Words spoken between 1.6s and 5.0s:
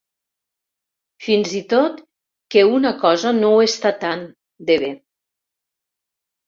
tot que una cosa no ho està tant, de bé.